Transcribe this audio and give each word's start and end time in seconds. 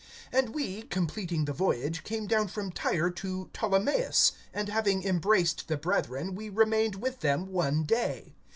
(7)And 0.33 0.49
we, 0.53 0.81
completing 0.81 1.45
the 1.45 1.53
voyage, 1.53 2.03
came 2.03 2.25
down 2.25 2.47
from 2.47 2.71
Tyre 2.71 3.11
to 3.11 3.51
Ptolemais; 3.53 4.31
and 4.51 4.67
having 4.67 5.03
embraced 5.05 5.67
the 5.67 5.77
brethren, 5.77 6.33
we 6.33 6.49
remained 6.49 6.95
with 6.95 7.19
them 7.19 7.45
one 7.51 7.83
day. 7.83 8.33